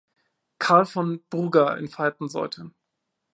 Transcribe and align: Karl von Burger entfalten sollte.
Karl 0.57 0.85
von 0.87 1.23
Burger 1.29 1.77
entfalten 1.77 2.27
sollte. 2.27 2.71